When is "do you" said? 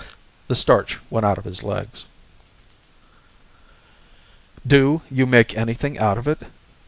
4.65-5.27